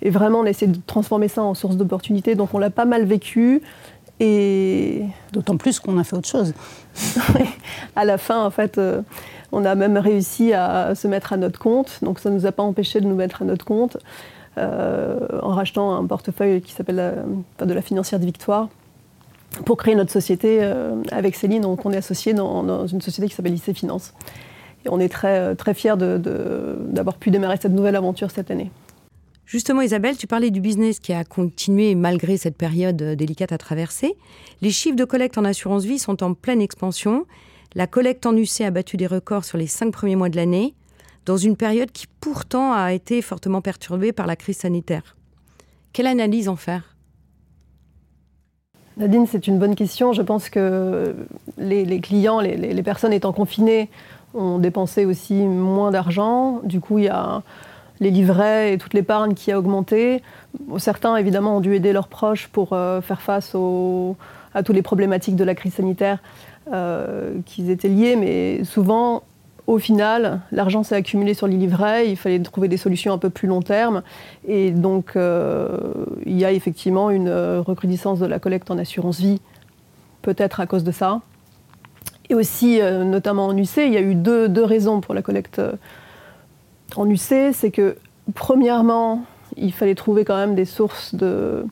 et 0.03 0.11
vraiment, 0.11 0.41
on 0.41 0.45
a 0.45 0.51
essayé 0.51 0.71
de 0.71 0.79
transformer 0.87 1.29
ça 1.29 1.43
en 1.43 1.55
source 1.55 1.77
d'opportunité. 1.77 2.35
Donc 2.35 2.55
on 2.55 2.59
l'a 2.59 2.71
pas 2.71 2.85
mal 2.85 3.05
vécu. 3.05 3.63
Et 4.21 5.05
d'autant 5.33 5.57
plus 5.57 5.79
qu'on 5.79 5.97
a 5.97 6.03
fait 6.03 6.17
autre 6.17 6.29
chose. 6.29 6.53
à 7.97 8.05
la 8.05 8.19
fin, 8.19 8.45
en 8.45 8.51
fait, 8.51 8.77
euh, 8.79 9.03
on 9.53 9.65
a 9.65 9.75
même 9.75 9.97
réussi 9.97 10.53
à 10.53 10.95
se 10.95 11.09
mettre 11.09 11.33
à 11.33 11.37
notre 11.37 11.59
compte. 11.59 11.99
Donc 12.03 12.19
ça 12.19 12.31
ne 12.31 12.35
nous 12.35 12.47
a 12.47 12.53
pas 12.53 12.63
empêché 12.63 13.01
de 13.01 13.07
nous 13.07 13.15
mettre 13.15 13.43
à 13.43 13.45
notre 13.45 13.65
compte 13.65 13.97
euh, 14.59 15.19
en 15.43 15.51
rachetant 15.51 15.95
un 15.95 16.07
portefeuille 16.07 16.61
qui 16.61 16.73
s'appelle 16.73 17.15
enfin, 17.57 17.67
de 17.67 17.75
la 17.75 17.83
financière 17.83 18.21
de 18.21 18.25
Victoire 18.25 18.69
pour 19.65 19.77
créer 19.77 19.95
notre 19.95 20.13
société 20.13 20.59
euh, 20.61 20.95
avec 21.11 21.35
Céline. 21.35 21.63
Donc 21.63 21.87
on 21.87 21.93
est 21.93 21.97
associé 21.97 22.35
dans, 22.35 22.87
une 22.87 23.01
société 23.01 23.29
qui 23.29 23.35
s'appelle 23.35 23.55
IC 23.55 23.75
Finance. 23.75 24.15
Et 24.85 24.91
on 24.91 25.01
est 25.01 25.09
très, 25.09 25.57
très 25.57 25.75
fiers 25.75 25.97
d'avoir 25.97 27.17
pu 27.17 27.31
démarrer 27.31 27.57
cette 27.61 27.73
nouvelle 27.73 27.97
aventure 27.97 28.31
cette 28.31 28.51
année. 28.51 28.71
Justement, 29.49 29.81
Isabelle, 29.81 30.19
tu 30.19 30.27
parlais 30.27 30.51
du 30.51 30.61
business 30.61 30.99
qui 30.99 31.15
a 31.15 31.25
continué 31.25 31.95
malgré 31.95 32.37
cette 32.37 32.55
période 32.55 33.01
euh, 33.01 33.15
délicate 33.17 33.51
à 33.51 33.57
traverser. 33.57 34.15
Les 34.61 34.69
chiffres 34.69 34.95
de 34.95 35.07
collecte 35.07 35.39
en 35.39 35.45
assurance 35.47 35.87
vie 35.87 35.99
sont 35.99 36.23
en 36.23 36.35
pleine 36.35 36.61
expansion. 36.61 37.25
La 37.75 37.87
collecte 37.87 38.25
en 38.25 38.35
UC 38.35 38.63
a 38.63 38.71
battu 38.71 38.97
des 38.97 39.07
records 39.07 39.45
sur 39.45 39.59
les 39.59 39.67
cinq 39.67 39.93
premiers 39.93 40.17
mois 40.17 40.31
de 40.31 40.37
l'année, 40.37 40.75
dans 41.27 41.37
une 41.37 41.57
période 41.57 41.93
qui 41.93 42.07
pourtant 42.21 42.73
a 42.73 42.93
été 42.93 43.21
fortement 43.21 43.61
perturbée 43.61 44.13
par 44.13 44.27
la 44.27 44.37
crise 44.37 44.59
sanitaire. 44.59 45.17
Quelle 45.93 46.07
analyse 46.07 46.49
en 46.49 46.57
faire? 46.57 46.97
Nadine, 48.97 49.27
c'est 49.27 49.47
une 49.47 49.59
bonne 49.59 49.75
question. 49.75 50.13
Je 50.13 50.23
pense 50.23 50.49
que 50.49 51.15
les, 51.59 52.01
clients, 52.01 52.41
les, 52.41 52.83
personnes 52.83 53.13
étant 53.13 53.33
confinées, 53.33 53.91
ont 54.35 54.59
dépensé 54.59 55.05
aussi 55.05 55.35
moins 55.35 55.91
d'argent. 55.91 56.61
Du 56.65 56.81
coup, 56.81 56.99
il 56.99 57.05
y 57.05 57.09
a 57.09 57.43
les 58.01 58.11
livrets 58.11 58.73
et 58.73 58.79
toute 58.79 58.95
l'épargne 58.95 59.35
qui 59.35 59.53
a 59.53 59.59
augmenté. 59.59 60.23
Certains, 60.79 61.17
évidemment, 61.17 61.59
ont 61.59 61.61
dû 61.61 61.75
aider 61.75 61.93
leurs 61.93 62.09
proches 62.09 62.49
pour 62.49 62.73
euh, 62.73 63.01
faire 63.01 63.21
face 63.21 63.55
à 64.55 64.63
toutes 64.63 64.75
les 64.75 64.83
problématiques 64.83 65.37
de 65.37 65.45
la 65.45 65.55
crise 65.55 65.75
sanitaire 65.75 66.19
euh, 66.73 67.39
qui 67.47 67.71
étaient 67.71 67.89
liées, 67.89 68.17
mais 68.17 68.65
souvent, 68.65 69.23
au 69.67 69.79
final, 69.79 70.41
l'argent 70.53 70.83
s'est 70.83 70.95
accumulé 70.95 71.35
sur 71.35 71.47
les 71.47 71.57
livrets, 71.57 72.09
il 72.09 72.17
fallait 72.17 72.39
trouver 72.41 72.69
des 72.69 72.77
solutions 72.77 73.13
un 73.13 73.19
peu 73.19 73.31
plus 73.31 73.49
long 73.49 73.63
terme, 73.63 74.03
et 74.47 74.71
donc 74.71 75.17
euh, 75.17 75.79
il 76.27 76.39
y 76.39 76.45
a 76.45 76.53
effectivement 76.53 77.11
une 77.11 77.31
recrudescence 77.31 78.19
de 78.19 78.27
la 78.27 78.39
collecte 78.39 78.71
en 78.71 78.79
assurance 78.79 79.21
vie, 79.21 79.41
peut-être 80.23 80.61
à 80.61 80.67
cause 80.67 80.85
de 80.85 80.93
ça. 80.93 81.21
Et 82.31 82.35
aussi, 82.35 82.81
euh, 82.81 83.05
notamment 83.05 83.47
en 83.47 83.57
UC, 83.57 83.79
il 83.79 83.93
y 83.93 83.97
a 83.97 84.03
eu 84.03 84.15
deux, 84.15 84.49
deux 84.49 84.65
raisons 84.65 85.01
pour 85.01 85.15
la 85.15 85.23
collecte 85.23 85.61
en 86.97 87.09
UC, 87.09 87.53
c'est 87.53 87.71
que 87.71 87.97
premièrement, 88.35 89.25
il 89.57 89.73
fallait 89.73 89.95
trouver 89.95 90.25
quand 90.25 90.37
même 90.37 90.55
des 90.55 90.65
sources 90.65 91.15
de, 91.15 91.65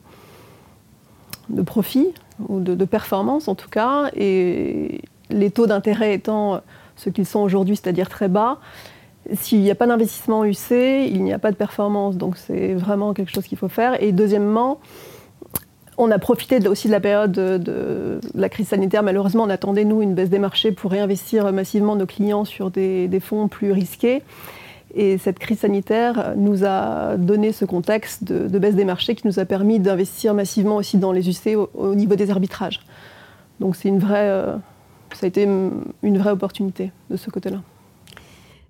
de 1.49 1.61
profit 1.61 2.13
ou 2.47 2.59
de, 2.59 2.85
performance 2.85 3.47
en 3.47 3.55
tout 3.55 3.69
cas, 3.69 4.09
et 4.15 5.01
les 5.29 5.51
taux 5.51 5.67
d'intérêt 5.67 6.13
étant 6.13 6.61
ce 6.95 7.09
qu'ils 7.09 7.25
sont 7.25 7.39
aujourd'hui, 7.39 7.75
c'est-à-dire 7.75 8.09
très 8.09 8.27
bas, 8.27 8.59
s'il 9.33 9.59
n'y 9.61 9.71
a 9.71 9.75
pas 9.75 9.87
d'investissement 9.87 10.45
UC, 10.45 10.71
il 10.71 11.23
n'y 11.23 11.33
a 11.33 11.39
pas 11.39 11.51
de 11.51 11.57
performance, 11.57 12.17
donc 12.17 12.37
c'est 12.37 12.73
vraiment 12.73 13.13
quelque 13.13 13.31
chose 13.31 13.45
qu'il 13.45 13.57
faut 13.57 13.67
faire. 13.67 14.01
Et 14.01 14.13
deuxièmement, 14.13 14.79
on 15.97 16.11
a 16.11 16.19
profité 16.19 16.65
aussi 16.67 16.87
de 16.87 16.93
la 16.93 16.99
période 16.99 17.31
de, 17.31 18.21
la 18.35 18.49
crise 18.49 18.69
sanitaire. 18.69 19.03
Malheureusement, 19.03 19.43
on 19.43 19.49
attendait, 19.49 19.83
nous, 19.83 20.01
une 20.01 20.13
baisse 20.13 20.29
des 20.29 20.39
marchés 20.39 20.71
pour 20.71 20.91
réinvestir 20.91 21.51
massivement 21.51 21.95
nos 21.95 22.05
clients 22.05 22.45
sur 22.45 22.71
des 22.71 23.19
fonds 23.21 23.47
plus 23.47 23.71
risqués. 23.71 24.23
Et 24.99 25.19
cette 25.19 25.37
crise 25.37 25.59
sanitaire 25.59 26.33
nous 26.35 26.65
a 26.65 27.17
donné 27.17 27.51
ce 27.51 27.65
contexte 27.65 28.23
de, 28.23 28.57
baisse 28.57 28.73
des 28.73 28.83
marchés 28.83 29.13
qui 29.13 29.27
nous 29.27 29.37
a 29.37 29.45
permis 29.45 29.79
d'investir 29.79 30.33
massivement 30.33 30.77
aussi 30.77 30.97
dans 30.97 31.11
les 31.11 31.29
UC 31.29 31.55
au, 31.55 31.69
au 31.75 31.93
niveau 31.93 32.15
des 32.15 32.31
arbitrages. 32.31 32.79
Donc 33.59 33.75
c'est 33.75 33.89
une 33.89 33.99
vraie, 33.99 34.27
euh, 34.27 34.55
ça 35.13 35.25
a 35.25 35.27
été 35.27 35.43
une 35.43 36.17
vraie 36.17 36.31
opportunité 36.31 36.91
de 37.11 37.15
ce 37.15 37.29
côté-là. 37.29 37.61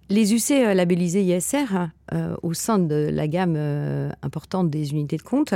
Les 0.09 0.33
UC 0.33 0.51
euh, 0.51 0.74
labellisés 0.74 1.24
ISR 1.24 1.88
euh, 2.12 2.35
au 2.44 2.53
sein 2.53 2.77
de 2.77 3.09
la 3.09 3.30
gamme 3.30 3.57
importante 4.21 4.69
des 4.69 4.91
unités 4.91 5.15
de 5.15 5.21
compte, 5.21 5.53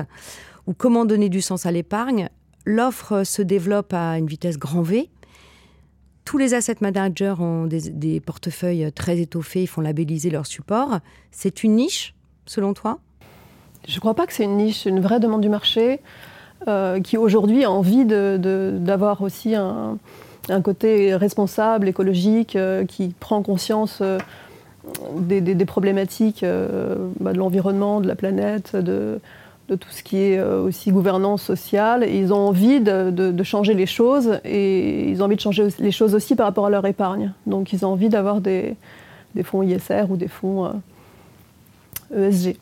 ou 0.67 0.73
comment 0.73 1.03
donner 1.03 1.27
du 1.27 1.41
sens 1.41 1.65
à 1.65 1.71
l'épargne, 1.71 2.29
l'offre 2.65 3.25
se 3.25 3.41
développe 3.41 3.93
à 3.93 4.17
une 4.17 4.27
vitesse 4.27 4.57
grand 4.57 4.83
V. 4.83 5.09
Tous 6.25 6.37
les 6.37 6.53
asset 6.53 6.77
managers 6.81 7.35
ont 7.39 7.65
des, 7.65 8.19
portefeuilles 8.19 8.91
très 8.93 9.19
étoffés, 9.19 9.63
ils 9.63 9.67
font 9.67 9.81
labelliser 9.81 10.29
leur 10.29 10.45
support. 10.45 10.99
C'est 11.31 11.63
une 11.63 11.75
niche, 11.75 12.13
selon 12.45 12.73
toi? 12.73 12.99
Je 13.87 13.95
ne 13.95 13.99
crois 13.99 14.13
pas 14.13 14.27
que 14.27 14.33
c'est 14.33 14.43
une 14.43 14.57
niche, 14.57 14.85
une 14.85 14.99
vraie 14.99 15.19
demande 15.19 15.41
du 15.41 15.49
marché 15.49 15.99
euh, 16.67 16.99
qui 16.99 17.17
aujourd'hui 17.17 17.63
a 17.63 17.71
envie 17.71 18.05
d'avoir 18.05 19.21
aussi 19.23 19.55
un, 19.55 19.97
côté 20.63 21.15
responsable, 21.15 21.87
écologique, 21.87 22.55
euh, 22.55 22.85
qui 22.85 23.15
prend 23.19 23.41
conscience 23.41 23.99
euh, 24.01 24.19
des, 25.17 25.65
problématiques 25.65 26.45
bah, 27.19 27.33
de 27.33 27.37
l'environnement, 27.37 27.99
de 27.99 28.07
la 28.07 28.15
planète, 28.15 28.75
de, 28.75 29.19
de 29.71 29.75
tout 29.77 29.89
ce 29.89 30.03
qui 30.03 30.17
est 30.17 30.37
euh, 30.37 30.61
aussi 30.61 30.91
gouvernance 30.91 31.41
sociale. 31.41 32.03
Et 32.03 32.19
ils 32.19 32.33
ont 32.33 32.47
envie 32.49 32.81
de, 32.81 33.09
de, 33.09 33.31
de 33.31 33.43
changer 33.43 33.73
les 33.73 33.85
choses 33.85 34.39
et 34.43 35.09
ils 35.09 35.21
ont 35.21 35.25
envie 35.25 35.37
de 35.37 35.41
changer 35.41 35.67
les 35.79 35.91
choses 35.91 36.13
aussi 36.13 36.35
par 36.35 36.45
rapport 36.45 36.65
à 36.65 36.69
leur 36.69 36.85
épargne. 36.85 37.33
Donc 37.47 37.71
ils 37.73 37.85
ont 37.85 37.89
envie 37.89 38.09
d'avoir 38.09 38.41
des, 38.41 38.75
des 39.33 39.43
fonds 39.43 39.63
ISR 39.63 40.05
ou 40.09 40.17
des 40.17 40.27
fonds 40.27 40.65
euh, 40.65 42.29
ESG. 42.29 42.57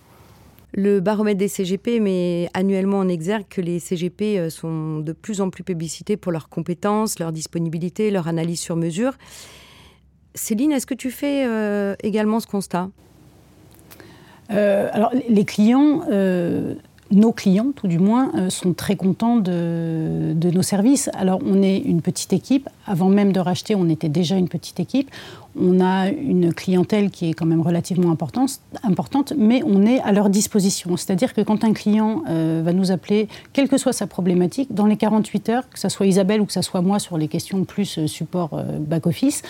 Le 0.73 0.99
baromètre 0.99 1.39
des 1.39 1.47
CGP 1.47 1.99
met 1.99 2.47
annuellement 2.53 2.99
en 2.99 3.07
exergue 3.07 3.45
que 3.49 3.59
les 3.59 3.79
CGP 3.79 4.37
euh, 4.37 4.49
sont 4.51 4.99
de 4.99 5.11
plus 5.11 5.41
en 5.41 5.49
plus 5.49 5.63
publicités 5.63 6.15
pour 6.15 6.31
leurs 6.31 6.47
compétences, 6.47 7.17
leur 7.17 7.31
disponibilité, 7.31 8.11
leur 8.11 8.27
analyse 8.27 8.59
sur 8.59 8.75
mesure. 8.75 9.13
Céline, 10.35 10.71
est-ce 10.71 10.85
que 10.85 10.93
tu 10.93 11.09
fais 11.09 11.43
euh, 11.47 11.95
également 12.03 12.39
ce 12.39 12.45
constat? 12.45 12.89
Euh, 14.51 14.89
Alors, 14.93 15.11
les 15.27 15.45
clients 15.45 16.03
euh, 16.11 16.75
nos 17.11 17.31
clients, 17.31 17.71
tout 17.75 17.87
du 17.87 17.99
moins, 17.99 18.31
euh, 18.35 18.49
sont 18.49 18.73
très 18.73 18.95
contents 18.95 19.37
de, 19.37 20.35
nos 20.53 20.61
services. 20.61 21.09
Alors, 21.13 21.39
on 21.45 21.61
est 21.61 21.77
une 21.77 22.01
petite 22.01 22.33
équipe. 22.33 22.69
Avant 22.85 23.09
même 23.09 23.31
de 23.31 23.39
racheter, 23.39 23.75
on 23.75 23.89
était 23.89 24.09
déjà 24.09 24.35
une 24.35 24.49
petite 24.49 24.79
équipe. 24.79 25.09
On 25.59 25.81
a 25.81 26.09
une 26.09 26.53
clientèle 26.53 27.09
qui 27.09 27.29
est 27.29 27.33
quand 27.33 27.45
même 27.45 27.61
relativement 27.61 28.11
importante, 28.11 28.61
importante 28.83 29.33
mais 29.37 29.61
on 29.65 29.85
est 29.85 29.99
à 30.01 30.11
leur 30.11 30.29
disposition. 30.29 30.95
C'est-à-dire 30.95 31.33
que 31.33 31.41
quand 31.41 31.63
un 31.63 31.73
client 31.73 32.23
euh, 32.29 32.61
va 32.63 32.73
nous 32.73 32.91
appeler, 32.91 33.27
quelle 33.53 33.67
que 33.67 33.77
soit 33.77 33.93
sa 33.93 34.07
problématique, 34.07 34.73
dans 34.73 34.85
les 34.85 34.97
48 34.97 35.49
heures, 35.49 35.69
que 35.69 35.79
ce 35.79 35.89
soit 35.89 36.05
Isabelle 36.05 36.41
ou 36.41 36.45
que 36.45 36.53
ce 36.53 36.61
soit 36.61 36.81
moi 36.81 36.99
sur 36.99 37.17
les 37.17 37.27
questions 37.27 37.63
plus 37.63 37.97
euh, 37.97 38.07
support 38.07 38.61
back-office, 38.79 39.41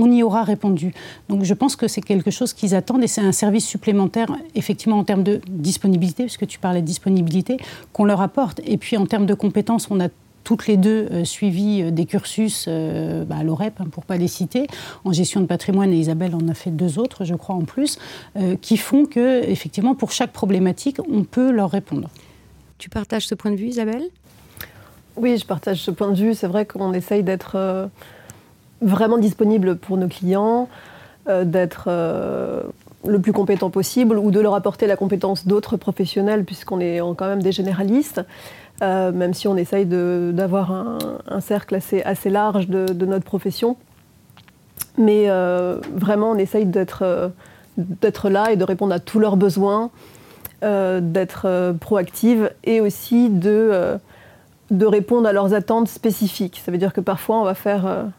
on 0.00 0.10
y 0.10 0.22
aura 0.22 0.42
répondu. 0.42 0.92
Donc 1.28 1.44
je 1.44 1.54
pense 1.54 1.76
que 1.76 1.88
c'est 1.88 2.00
quelque 2.00 2.30
chose 2.30 2.52
qu'ils 2.52 2.74
attendent 2.74 3.04
et 3.04 3.08
c'est 3.08 3.20
un 3.20 3.32
service 3.32 3.66
supplémentaire, 3.66 4.28
effectivement, 4.54 4.98
en 4.98 5.04
termes 5.04 5.22
de 5.22 5.40
disponibilité, 5.48 6.24
puisque 6.24 6.46
tu 6.46 6.58
parlais 6.58 6.80
de 6.80 6.86
disponibilité, 6.86 7.58
qu'on 7.92 8.04
leur 8.04 8.20
apporte. 8.20 8.60
Et 8.64 8.76
puis 8.78 8.96
en 8.96 9.06
termes 9.06 9.26
de 9.26 9.34
compétences, 9.34 9.88
on 9.90 10.00
a 10.00 10.08
toutes 10.44 10.66
les 10.66 10.76
deux 10.76 11.06
euh, 11.10 11.24
suivi 11.24 11.82
euh, 11.82 11.90
des 11.90 12.06
cursus 12.06 12.64
euh, 12.66 13.24
bah, 13.24 13.36
à 13.36 13.42
l'OREP, 13.44 13.80
hein, 13.80 13.86
pour 13.90 14.04
ne 14.04 14.06
pas 14.06 14.16
les 14.16 14.28
citer, 14.28 14.66
en 15.04 15.12
gestion 15.12 15.40
de 15.40 15.46
patrimoine, 15.46 15.92
et 15.92 15.96
Isabelle 15.96 16.34
en 16.34 16.48
a 16.48 16.54
fait 16.54 16.70
deux 16.70 16.98
autres, 16.98 17.24
je 17.24 17.34
crois, 17.34 17.54
en 17.54 17.64
plus, 17.64 17.98
qui 18.60 18.76
font 18.76 19.04
que, 19.06 19.44
effectivement, 19.44 19.94
pour 19.94 20.12
chaque 20.12 20.32
problématique, 20.32 20.96
on 21.10 21.24
peut 21.24 21.50
leur 21.50 21.70
répondre. 21.70 22.08
Tu 22.78 22.88
partages 22.88 23.26
ce 23.26 23.34
point 23.34 23.50
de 23.50 23.56
vue, 23.56 23.68
Isabelle? 23.68 24.04
Oui, 25.16 25.36
je 25.36 25.44
partage 25.44 25.82
ce 25.82 25.90
point 25.90 26.10
de 26.10 26.16
vue. 26.16 26.34
C'est 26.34 26.46
vrai 26.46 26.64
qu'on 26.64 26.92
essaye 26.94 27.22
d'être 27.22 27.90
vraiment 28.80 29.18
disponible 29.18 29.76
pour 29.76 29.96
nos 29.96 30.08
clients, 30.08 30.68
euh, 31.28 31.44
d'être 31.44 31.84
euh, 31.88 32.62
le 33.06 33.18
plus 33.18 33.32
compétent 33.32 33.68
possible 33.68 34.16
ou 34.16 34.30
de 34.30 34.40
leur 34.40 34.54
apporter 34.54 34.86
la 34.86 34.96
compétence 34.96 35.46
d'autres 35.46 35.76
professionnels 35.76 36.44
puisqu'on 36.44 36.80
est 36.80 36.98
quand 37.16 37.26
même 37.26 37.42
des 37.42 37.52
généralistes, 37.52 38.22
euh, 38.82 39.12
même 39.12 39.34
si 39.34 39.46
on 39.46 39.56
essaye 39.56 39.84
d'avoir 39.84 40.72
un, 40.72 41.40
cercle 41.40 41.74
assez, 41.74 42.02
assez 42.02 42.30
large 42.30 42.68
de, 42.68 43.04
notre 43.04 43.24
profession. 43.24 43.76
Mais 44.96 45.28
vraiment, 45.94 46.32
on 46.32 46.36
essaye 46.36 46.66
d'être 46.66 47.04
là 48.28 48.50
et 48.50 48.56
de 48.56 48.64
répondre 48.64 48.94
à 48.94 48.98
tous 48.98 49.18
leurs 49.18 49.36
besoins, 49.36 49.90
d'être 50.62 51.74
proactive 51.80 52.50
et 52.64 52.80
aussi 52.80 53.30
de, 53.30 53.98
de 54.70 54.86
répondre 54.86 55.26
à 55.28 55.32
leurs 55.32 55.54
attentes 55.54 55.88
spécifiques. 55.88 56.60
Ça 56.64 56.70
veut 56.70 56.78
dire 56.78 56.92
que 56.92 57.00
parfois, 57.00 57.40
on 57.40 57.44
va 57.44 57.54
faire 57.54 58.10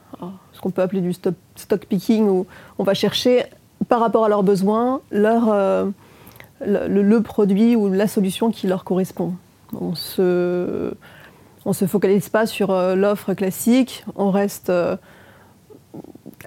qu'on 0.59 0.71
peut 0.71 0.81
appeler 0.81 1.01
du 1.01 1.13
stock, 1.13 1.85
picking, 1.87 2.27
où 2.27 2.45
on 2.77 2.83
va 2.83 2.93
chercher 2.93 3.45
par 3.87 3.99
rapport 3.99 4.25
à 4.25 4.29
leurs 4.29 4.43
besoins 4.43 5.01
leur, 5.11 5.49
euh, 5.49 5.85
le, 6.65 7.19
produit 7.19 7.75
ou 7.75 7.91
la 7.91 8.07
solution 8.07 8.51
qui 8.51 8.67
leur 8.67 8.83
correspond. 8.83 9.33
On 9.79 9.95
se, 9.95 10.93
on 11.65 11.73
se 11.73 11.85
focalise 11.85 12.29
pas 12.29 12.45
sur 12.45 12.71
euh, 12.71 12.95
l'offre 12.95 13.33
classique, 13.33 14.05
on 14.15 14.29
reste 14.29 14.69
euh, 14.69 14.97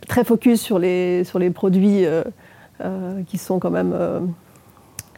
très 0.06 0.24
focus 0.24 0.60
sur 0.60 0.78
les, 0.78 1.24
sur 1.24 1.38
les 1.38 1.50
produits 1.50 2.04
qui 3.26 3.38
sont 3.38 3.58
quand 3.58 3.70
même, 3.70 3.94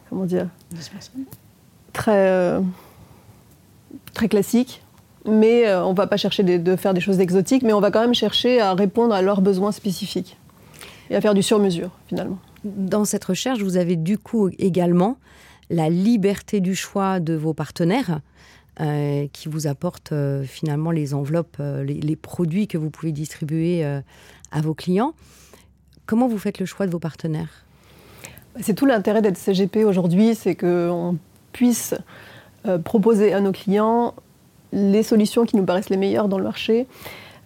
comment 0.09 0.25
dire, 0.25 0.47
très, 1.91 2.61
très 4.13 4.29
classiques 4.29 4.81
mais 5.27 5.67
euh, 5.67 5.83
on 5.83 5.91
ne 5.91 5.95
va 5.95 6.07
pas 6.07 6.17
chercher 6.17 6.43
de, 6.43 6.75
faire 6.75 6.93
des 6.93 7.01
choses 7.01 7.19
exotiques, 7.19 7.63
mais 7.63 7.73
on 7.73 7.81
va 7.81 7.91
quand 7.91 8.01
même 8.01 8.15
chercher 8.15 8.59
à 8.61 8.73
répondre 8.73 9.13
à 9.13 9.21
leurs 9.21 9.41
besoins 9.41 9.71
spécifiques 9.71 10.37
et 11.09 11.15
à 11.15 11.21
faire 11.21 11.33
du 11.33 11.43
sur-mesure 11.43 11.91
finalement. 12.07 12.39
Dans 12.63 13.05
cette 13.05 13.25
recherche, 13.25 13.59
vous 13.59 13.77
avez 13.77 13.95
du 13.95 14.17
coup 14.17 14.49
également 14.57 15.17
la 15.69 15.89
liberté 15.89 16.59
du 16.59 16.75
choix 16.75 17.19
de 17.19 17.33
vos 17.33 17.53
partenaires 17.53 18.21
euh, 18.79 19.27
qui 19.33 19.49
vous 19.49 19.67
apportent 19.67 20.11
euh, 20.11 20.43
finalement 20.43 20.91
les 20.91 21.13
enveloppes, 21.13 21.61
les, 21.85 22.15
produits 22.15 22.67
que 22.67 22.77
vous 22.77 22.89
pouvez 22.89 23.11
distribuer 23.11 23.83
à 23.83 24.61
vos 24.61 24.73
clients. 24.73 25.13
Comment 26.05 26.27
vous 26.27 26.37
faites 26.37 26.59
le 26.59 26.65
choix 26.65 26.85
de 26.85 26.91
vos 26.91 26.99
partenaires? 26.99 27.65
C'est 28.61 28.73
tout 28.73 28.85
l'intérêt 28.85 29.21
d'être 29.21 29.37
CGP 29.37 29.83
aujourd'hui, 29.83 30.33
c'est 30.33 30.55
qu'on 30.55 31.17
puisse 31.51 31.93
proposer 32.83 33.33
à 33.33 33.39
nos 33.39 33.51
clients 33.51 34.13
les 34.71 35.03
solutions 35.03 35.45
qui 35.45 35.55
nous 35.55 35.63
paraissent 35.63 35.89
les 35.89 35.97
meilleures 35.97 36.27
dans 36.27 36.37
le 36.37 36.43
marché. 36.43 36.87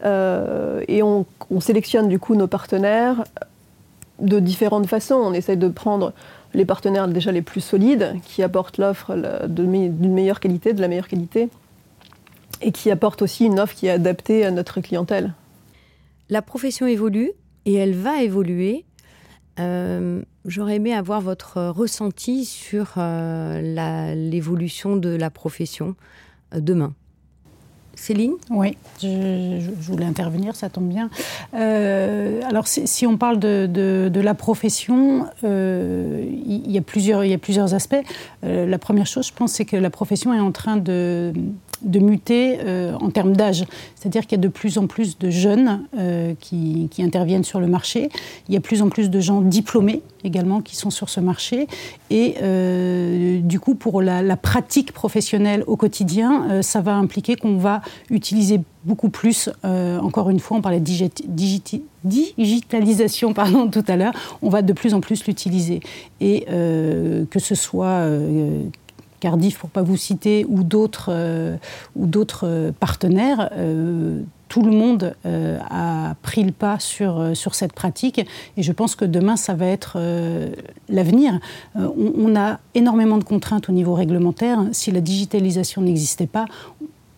Euh, 0.03 0.83
et 0.87 1.03
on, 1.03 1.25
sélectionne 1.59 2.07
du 2.07 2.19
coup 2.19 2.35
nos 2.35 2.47
partenaires 2.47 3.23
de 4.19 4.39
différentes 4.39 4.87
façons. 4.87 5.15
On 5.15 5.33
essaye 5.33 5.57
de 5.57 5.67
prendre 5.67 6.13
les 6.53 6.65
partenaires 6.65 7.07
déjà 7.07 7.31
les 7.31 7.41
plus 7.41 7.61
solides, 7.61 8.15
qui 8.25 8.43
apportent 8.43 8.77
l'offre 8.77 9.15
d'une 9.47 10.13
meilleure 10.13 10.39
qualité, 10.39 10.73
de 10.73 10.81
la 10.81 10.87
meilleure 10.87 11.07
qualité, 11.07 11.49
et 12.61 12.71
qui 12.71 12.91
apportent 12.91 13.21
aussi 13.21 13.45
une 13.45 13.59
offre 13.59 13.73
qui 13.73 13.87
est 13.87 13.91
adaptée 13.91 14.45
à 14.45 14.51
notre 14.51 14.81
clientèle. 14.81 15.33
La 16.29 16.41
profession 16.41 16.87
évolue 16.87 17.31
et 17.65 17.75
elle 17.75 17.93
va 17.93 18.21
évoluer. 18.21 18.85
Euh, 19.59 20.21
j'aurais 20.45 20.75
aimé 20.75 20.93
avoir 20.93 21.21
votre 21.21 21.61
ressenti 21.67 22.45
sur 22.45 22.93
euh, 22.97 24.13
l'évolution 24.15 24.97
de 24.97 25.09
la 25.09 25.29
profession 25.29 25.95
demain. 26.53 26.93
Céline 27.95 28.33
Oui, 28.49 28.77
je, 29.01 29.69
voulais 29.79 30.05
intervenir, 30.05 30.55
ça 30.55 30.69
tombe 30.69 30.87
bien. 30.87 31.09
Euh, 31.53 32.41
alors, 32.47 32.67
si, 32.67 33.05
on 33.05 33.17
parle 33.17 33.39
de, 33.39 34.11
la 34.21 34.33
profession, 34.33 35.27
euh, 35.43 36.23
il, 36.45 36.71
y 36.71 36.77
a 36.77 36.81
plusieurs, 36.81 37.73
aspects. 37.73 37.95
Euh, 38.43 38.65
la 38.65 38.77
première 38.77 39.07
chose, 39.07 39.27
je 39.27 39.33
pense, 39.33 39.53
c'est 39.53 39.65
que 39.65 39.77
la 39.77 39.89
profession 39.89 40.33
est 40.33 40.39
en 40.39 40.51
train 40.51 40.77
de, 40.77 41.33
de 41.83 41.99
muter 41.99 42.59
euh, 42.59 42.93
en 42.99 43.09
termes 43.09 43.35
d'âge. 43.35 43.65
C'est-à-dire 43.95 44.23
qu'il 44.23 44.37
y 44.37 44.41
a 44.41 44.43
de 44.43 44.47
plus 44.47 44.77
en 44.77 44.87
plus 44.87 45.17
de 45.17 45.29
jeunes 45.29 45.85
euh, 45.97 46.33
qui, 46.39 46.89
interviennent 46.99 47.43
sur 47.43 47.59
le 47.59 47.67
marché. 47.67 48.09
Il 48.47 48.53
y 48.53 48.57
a 48.57 48.59
de 48.59 48.63
plus 48.63 48.81
en 48.83 48.89
plus 48.89 49.09
de 49.09 49.19
gens 49.19 49.41
diplômés 49.41 50.03
également 50.23 50.61
qui 50.61 50.75
sont 50.75 50.91
sur 50.91 51.09
ce 51.09 51.19
marché. 51.19 51.67
Et 52.11 52.35
euh, 52.43 53.39
du 53.41 53.59
coup, 53.59 53.73
pour 53.73 54.01
la, 54.01 54.21
pratique 54.37 54.91
professionnelle 54.91 55.63
au 55.67 55.75
quotidien, 55.75 56.61
ça 56.61 56.81
va 56.81 56.95
impliquer 56.95 57.35
qu'on 57.35 57.57
va 57.57 57.81
utiliser 58.09 58.61
beaucoup 58.85 59.09
plus, 59.09 59.49
encore 59.63 60.29
une 60.29 60.39
fois, 60.39 60.57
on 60.57 60.61
parlait 60.61 60.79
de 60.79 61.09
digitalisation 62.03 63.33
pardon, 63.33 63.67
tout 63.69 63.83
à 63.87 63.95
l'heure, 63.95 64.13
on 64.41 64.49
va 64.49 64.61
de 64.61 64.73
plus 64.73 64.93
en 64.93 65.01
plus 65.01 65.25
l'utiliser. 65.25 65.81
Et 66.19 66.45
que 66.45 67.39
ce 67.39 67.55
soit 67.55 68.07
Cardiff 69.21 69.59
pour 69.59 69.69
pas 69.69 69.83
vous 69.83 69.95
citer, 69.95 70.45
ou 70.49 70.63
d'autres 70.63 71.11
euh, 71.11 71.55
euh, 72.43 72.71
partenaires, 72.77 73.49
euh, 73.53 74.21
tout 74.49 74.63
le 74.63 74.71
monde 74.71 75.15
a 75.23 76.15
pris 76.23 76.43
le 76.43 76.51
pas 76.51 76.77
sur, 76.77 77.37
sur 77.37 77.55
cette 77.55 77.71
pratique 77.71 78.19
et 78.57 78.61
je 78.61 78.71
pense 78.73 78.95
que 78.95 79.05
demain 79.05 79.37
ça 79.37 79.53
va 79.53 79.65
être 79.65 79.97
l'avenir. 80.89 81.39
On, 81.73 82.35
a 82.35 82.59
énormément 82.75 83.17
de 83.17 83.23
contraintes 83.23 83.69
au 83.69 83.71
niveau 83.71 83.93
réglementaire. 83.93 84.59
Si 84.73 84.91
la 84.91 84.99
digitalisation 84.99 85.81
n'existait 85.81 86.27
pas, 86.27 86.47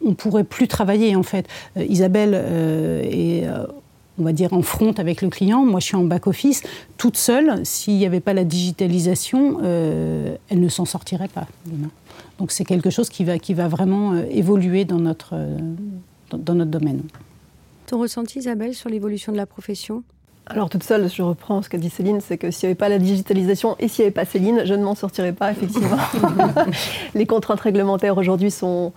on 0.05 0.13
pourrait 0.13 0.43
plus 0.43 0.67
travailler 0.67 1.15
en 1.15 1.23
fait. 1.23 1.47
Isabelle 1.75 2.35
est 2.35 3.47
on 4.19 4.23
va 4.23 4.33
dire, 4.33 4.53
en 4.53 4.61
front 4.61 4.93
avec 4.97 5.21
le 5.21 5.29
client. 5.29 5.65
Moi, 5.65 5.79
je 5.79 5.85
suis 5.87 5.95
en 5.95 6.03
back-office. 6.03 6.63
Toute 6.97 7.17
seule, 7.17 7.65
s'il 7.65 7.97
n'y 7.97 8.05
avait 8.05 8.19
pas 8.19 8.33
la 8.33 8.43
digitalisation, 8.43 9.59
elle 9.61 10.59
ne 10.59 10.69
s'en 10.69 10.85
sortirait 10.85 11.27
pas 11.27 11.47
demain. 11.65 11.89
Donc 12.39 12.51
c'est 12.51 12.65
quelque 12.65 12.89
chose 12.89 13.09
qui 13.09 13.23
va, 13.23 13.37
qui 13.39 13.53
va 13.53 13.67
vraiment 13.67 14.13
euh, 14.13 14.25
évoluer 14.29 14.85
dans 14.85 14.99
notre, 14.99 15.31
euh, 15.33 15.57
dans 16.31 16.55
notre 16.55 16.71
domaine. 16.71 17.01
Ton 17.87 17.99
ressenti, 17.99 18.39
Isabelle, 18.39 18.73
sur 18.73 18.89
l'évolution 18.89 19.31
de 19.31 19.37
la 19.37 19.45
profession? 19.45 20.03
Alors 20.47 20.69
toute 20.69 20.83
seule, 20.83 21.09
je 21.09 21.21
reprends 21.21 21.61
ce 21.61 21.69
qu'a 21.69 21.77
dit 21.77 21.89
Céline, 21.89 22.19
c'est 22.19 22.37
que 22.37 22.51
s'il 22.51 22.67
n'y 22.67 22.71
avait 22.71 22.77
pas 22.77 22.89
la 22.89 22.99
digitalisation 22.99 23.77
et 23.79 23.87
s'il 23.87 24.03
n'y 24.03 24.07
avait 24.07 24.13
pas 24.13 24.25
Céline, 24.25 24.63
je 24.65 24.73
ne 24.73 24.83
m'en 24.83 24.95
sortirais 24.95 25.31
pas, 25.31 25.51
effectivement. 25.51 25.95
Les 27.15 27.25
contraintes 27.25 27.61
réglementaires 27.61 28.17
aujourd'hui 28.17 28.51
sont 28.51 28.91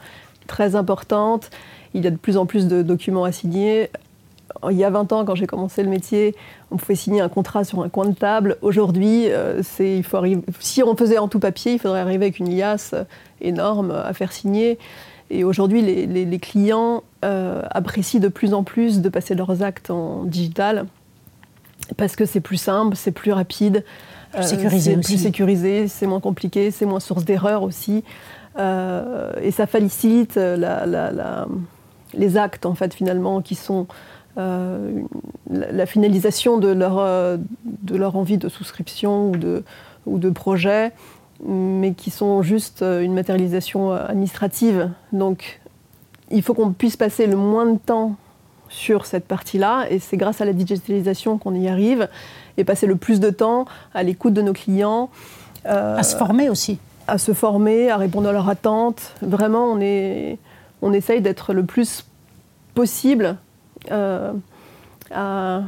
très 0.49 0.75
importantes. 0.75 1.51
Il 1.95 2.03
y 2.03 2.07
a 2.09 2.11
de 2.11 2.17
plus 2.17 2.37
en 2.37 2.47
plus 2.47 2.67
de 2.67 2.83
documents 2.83 3.25
à 3.25 3.31
signer 3.31 3.91
il 4.71 4.77
y 4.77 4.85
a 4.85 4.91
20 4.91 5.13
ans, 5.13 5.25
quand 5.25 5.35
j'ai 5.35 5.47
commencé 5.47 5.83
le 5.83 5.89
métier, 5.89 6.35
on 6.71 6.77
pouvait 6.77 6.95
signer 6.95 7.21
un 7.21 7.29
contrat 7.29 7.65
sur 7.65 7.83
un 7.83 7.89
coin 7.89 8.07
de 8.07 8.15
table. 8.15 8.57
Aujourd'hui, 8.63 9.27
euh, 9.29 9.63
il 9.81 10.03
faut 10.03 10.23
si 10.61 10.83
on 10.83 10.97
faisait 10.97 11.19
en 11.19 11.29
tout 11.29 11.39
papier, 11.39 11.75
il 11.75 11.79
faudrait 11.79 12.01
arriver 12.01 12.27
avec 12.27 12.39
une 12.39 12.55
liasse 12.55 12.95
énorme 13.41 13.91
à 13.91 14.13
faire 14.13 14.33
signer. 14.33 14.79
Et 15.31 15.43
aujourd'hui, 15.43 15.83
les, 15.83 16.39
clients 16.39 17.03
euh, 17.25 17.63
apprécient 17.71 18.21
de 18.21 18.29
plus 18.29 18.55
en 18.55 18.63
plus 18.63 19.01
de 19.01 19.09
passer 19.09 19.35
leurs 19.35 19.63
actes 19.63 19.91
en 19.91 20.25
digital 20.25 20.87
parce 21.97 22.17
que 22.17 22.25
c'est 22.25 22.41
plus 22.41 22.57
simple, 22.57 22.97
c'est 22.97 23.13
plus 23.13 23.33
rapide, 23.33 23.85
plus 24.33 24.41
euh, 24.41 24.43
sécurisé 24.43 24.95
c'est 24.95 25.01
plus 25.01 25.19
sécurisé, 25.19 25.89
c'est 25.89 26.07
moins 26.07 26.21
compliqué, 26.21 26.71
c'est 26.71 26.87
moins 26.87 27.01
source 27.01 27.25
d'erreur 27.25 27.63
aussi, 27.63 28.03
et 28.59 29.51
ça 29.51 29.67
facilite 29.67 30.39
les 32.15 32.37
actes 32.37 32.67
en 32.67 32.75
fait 32.75 32.95
finalement 32.95 33.43
qui 33.43 33.55
sont 33.55 33.87
euh, 34.39 35.03
la, 35.51 35.87
finalisation 35.87 36.59
de 36.59 36.69
leur, 36.69 36.99
euh, 36.99 37.39
de 37.65 37.97
leur 37.97 38.17
envie 38.17 38.39
de 38.39 38.49
souscription 38.49 39.31
ou 39.31 39.37
de, 39.37 39.65
ou 40.05 40.19
de 40.19 40.31
projet. 40.31 40.93
mais 41.45 41.93
qui 41.93 42.11
sont 42.11 42.43
juste 42.43 42.83
une 42.83 43.15
matérialisation 43.15 43.93
administrative. 43.93 44.91
Donc 45.13 45.61
il 46.31 46.43
faut 46.43 46.55
qu'on 46.55 46.73
puisse 46.73 46.97
passer 46.97 47.27
le 47.27 47.37
moins 47.37 47.67
de 47.67 47.79
temps 47.79 48.17
sur 48.69 49.07
cette 49.07 49.27
partie-là, 49.27 49.87
et 49.91 50.01
c'est 50.01 50.17
grâce 50.17 50.41
à 50.41 50.45
la 50.45 50.53
digitalisation 50.53 51.39
qu'on 51.39 51.55
y 51.55 51.69
arrive, 51.69 52.09
et 52.57 52.65
passer 52.65 52.87
le 52.87 52.97
plus 52.97 53.21
de 53.21 53.31
temps 53.31 53.67
à 53.95 54.03
l'écoute 54.03 54.35
de 54.35 54.43
nos 54.43 54.53
clients. 54.53 55.09
à 55.65 56.03
se 56.03 56.17
former 56.17 56.51
aussi. 56.51 56.79
À 57.07 57.19
se 57.19 57.33
former, 57.33 57.91
à 57.91 57.97
répondre 57.97 58.29
à 58.29 58.33
leurs 58.33 58.49
attentes. 58.49 59.13
Vraiment, 59.23 59.67
on, 59.67 59.81
est, 59.81 60.39
on 60.83 60.93
essaye 60.93 61.21
d'être 61.21 61.53
le 61.53 61.65
plus 61.65 62.05
possible 62.75 63.37
euh, 63.91 64.33
à, 65.15 65.63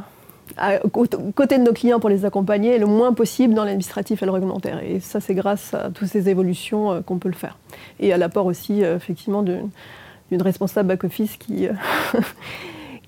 côté 0.91 1.57
de 1.57 1.63
nos 1.63 1.73
clients 1.73 1.99
pour 1.99 2.09
les 2.09 2.25
accompagner, 2.25 2.77
le 2.77 2.85
moins 2.85 3.13
possible 3.13 3.53
dans 3.53 3.63
l'administratif 3.63 4.21
et 4.23 4.25
le 4.25 4.31
réglementaire. 4.31 4.81
Et 4.83 4.99
ça, 4.99 5.19
c'est 5.19 5.35
grâce 5.35 5.73
à 5.73 5.89
toutes 5.91 6.07
ces 6.07 6.29
évolutions 6.29 6.91
euh, 6.91 7.01
qu'on 7.01 7.17
peut 7.17 7.29
le 7.29 7.35
faire. 7.35 7.57
Et 7.99 8.11
à 8.11 8.17
l'apport 8.17 8.45
aussi, 8.45 8.83
euh, 8.83 8.95
effectivement, 8.95 9.43
d'une 9.43 10.41
responsable 10.41 10.89
back-office 10.89 11.37
qui, 11.37 11.67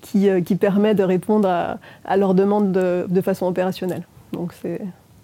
qui, 0.00 0.56
permet 0.56 0.94
de 0.94 1.02
répondre 1.02 1.48
à, 1.48 2.16
leurs 2.16 2.34
demandes 2.34 2.72
de, 2.72 3.20
façon 3.20 3.46
opérationnelle. 3.46 4.06
Donc 4.32 4.52
c'est... 4.60 4.80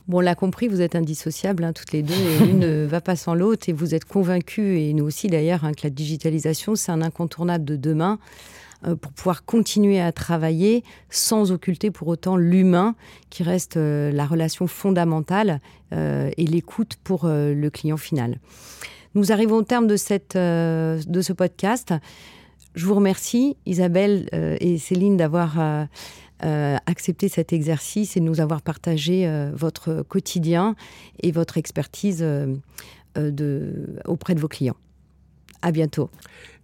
Bon, 0.09 0.19
on 0.19 0.21
l'a 0.21 0.35
compris, 0.35 0.69
vous 0.69 0.81
êtes 0.81 0.97
indissociables, 0.97 1.63
hein, 1.65 1.75
toutes 1.75 1.93
les 1.93 2.03
deux, 2.03 2.15
et 2.15 2.47
l'une 2.47 2.59
ne 2.61 2.87
va 2.87 3.03
pas 3.03 3.15
sans 3.15 3.35
l'autre, 3.35 3.69
et 3.69 3.75
vous 3.75 3.95
êtes 3.95 4.07
convaincus, 4.07 4.81
et 4.81 4.95
nous 4.95 5.05
aussi 5.05 5.27
d'ailleurs, 5.27 5.65
hein, 5.65 5.73
que 5.73 5.83
la 5.83 5.91
digitalisation, 5.91 6.77
c'est 6.77 6.93
un 6.93 7.03
incontournable 7.03 7.67
de 7.67 7.77
demain. 7.77 8.19
Euh, 8.87 8.95
pour 8.95 9.13
pouvoir 9.13 9.45
continuer 9.45 10.01
à 10.01 10.13
travailler 10.13 10.85
sans 11.11 11.51
occulter 11.51 11.91
pour 11.91 12.07
autant 12.07 12.37
l'humain 12.37 12.95
qui 13.29 13.43
reste 13.43 13.77
euh, 13.77 14.13
la 14.13 14.25
relation 14.25 14.69
fondamentale 14.69 15.61
euh, 15.93 16.31
et 16.37 16.47
l'écoute 16.47 16.97
pour 17.03 17.27
le 17.27 17.69
client 17.71 17.97
final. 17.97 18.39
Nous 19.15 19.33
arrivons 19.33 19.57
au 19.57 19.63
terme 19.63 19.89
de, 19.89 19.97
cette, 19.97 20.37
de 20.37 21.21
ce 21.21 21.33
podcast. 21.33 21.93
Je 22.75 22.87
vous 22.87 22.95
remercie, 22.95 23.57
Isabelle 23.67 24.29
et 24.61 24.79
Céline, 24.79 25.17
d'avoir 25.17 25.89
accepté 26.41 27.29
cet 27.29 27.53
exercice 27.53 28.17
et 28.17 28.21
de 28.21 28.27
nous 28.27 28.41
avoir 28.41 28.61
partagé 28.61 29.29
votre 29.55 30.03
quotidien 30.03 30.77
et 31.21 31.33
votre 31.33 31.57
expertise 31.57 32.25
auprès 33.17 34.35
de 34.35 34.41
vos 34.41 34.49
clients. 34.49 34.77
À 35.63 35.73
bientôt. 35.73 36.11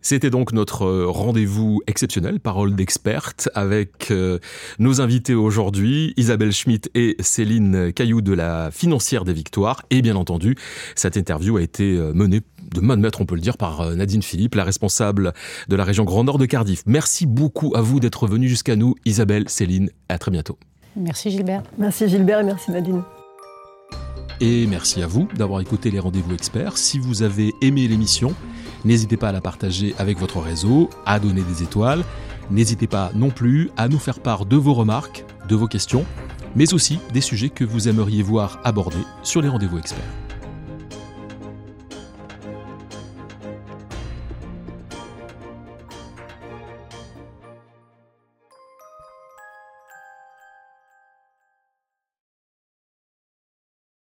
C'était 0.05 0.29
donc 0.29 0.53
notre 0.53 0.85
euh, 0.85 1.07
rendez-vous 1.09 1.81
exceptionnel, 1.87 2.39
parole 2.39 2.77
d'experte, 2.77 3.49
avec 3.55 4.11
euh, 4.11 4.39
nos 4.79 5.01
invités 5.01 5.35
aujourd'hui, 5.35 6.13
Isabelle 6.19 6.53
Schmitt 6.53 6.91
et 6.95 7.17
Céline 7.21 7.91
Caillou 7.91 8.21
de 8.21 8.35
la 8.35 8.71
Financière 8.71 9.25
des 9.25 9.33
Victoires. 9.33 9.81
Et 9.89 10.03
bien 10.03 10.15
entendu, 10.17 10.57
cette 10.95 11.17
interview 11.17 11.57
a 11.57 11.63
été 11.63 11.97
euh, 11.97 12.13
menée 12.13 12.43
de 12.75 12.81
main 12.83 12.99
de 12.99 13.03
maître, 13.03 13.23
on 13.23 13.25
peut 13.25 13.35
le 13.35 13.41
dire, 13.41 13.57
par 13.57 13.95
Nadine 13.95 14.23
Philippe, 14.23 14.57
la 14.57 14.65
responsable 14.65 15.33
de 15.69 15.77
la 15.77 15.85
région 15.85 16.05
Grand 16.05 16.25
Nord 16.25 16.37
de 16.37 16.45
Cardiff. 16.45 16.83
Merci 16.85 17.25
beaucoup 17.25 17.73
à 17.75 17.81
vous 17.81 17.99
d'être 17.99 18.27
venus 18.27 18.51
jusqu'à 18.51 18.77
nous, 18.77 18.97
Isabelle, 19.07 19.49
Céline. 19.49 19.89
À 20.11 20.19
très 20.19 20.31
bientôt. 20.31 20.59
Merci 20.97 21.31
Gilbert. 21.31 21.63
Merci 21.79 22.09
Gilbert 22.09 22.41
et 22.41 22.45
merci 22.45 22.71
Nadine. 22.71 23.03
Et 24.41 24.67
merci 24.67 25.03
à 25.03 25.07
vous 25.07 25.29
d'avoir 25.37 25.61
écouté 25.61 25.91
les 25.91 26.01
rendez-vous 26.01 26.35
experts. 26.35 26.77
Si 26.77 26.99
vous 26.99 27.23
avez 27.23 27.53
aimé 27.63 27.87
l'émission, 27.89 28.35
N'hésitez 28.85 29.17
pas 29.17 29.29
à 29.29 29.33
la 29.33 29.41
partager 29.41 29.95
avec 29.99 30.19
votre 30.19 30.41
réseau, 30.41 30.91
à 31.07 31.19
donner 31.19 31.43
des 31.43 31.63
étoiles. 31.63 32.05
N'hésitez 32.51 32.87
pas 32.87 33.11
non 33.15 33.31
plus 33.31 33.71
à 33.77 33.89
nous 33.89 33.99
faire 33.99 34.21
part 34.21 34.45
de 34.45 34.57
vos 34.57 34.75
remarques, 34.75 35.25
de 35.49 35.57
vos 35.57 35.67
questions, 35.67 36.05
mais 36.55 36.75
aussi 36.75 36.99
des 37.13 37.23
sujets 37.23 37.49
que 37.49 37.65
vous 37.65 37.89
aimeriez 37.89 38.23
voir 38.23 38.61
abordés 38.65 38.97
sur 39.23 39.41
les 39.41 39.49
rendez-vous 39.49 39.79
experts. 39.79 40.24